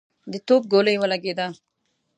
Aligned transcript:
د 0.31 0.33
توپ 0.47 0.63
ګولۍ 0.71 0.95
ولګېده. 0.99 1.47